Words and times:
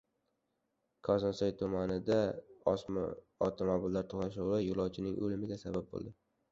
Kosonsoy 1.07 1.53
tumanida 1.59 2.17
avtomobillar 2.73 4.11
to‘qnashuvi 4.17 4.61
yo‘lovchining 4.67 5.19
o‘limiga 5.27 5.63
sabab 5.65 5.93
bo‘ldi 5.97 6.19